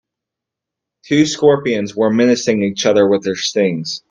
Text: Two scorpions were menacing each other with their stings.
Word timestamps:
Two 1.05 1.27
scorpions 1.27 1.95
were 1.95 2.09
menacing 2.09 2.63
each 2.63 2.87
other 2.87 3.07
with 3.07 3.21
their 3.21 3.35
stings. 3.35 3.99